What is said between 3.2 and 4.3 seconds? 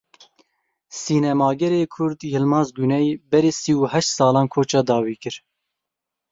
berî sî û heşt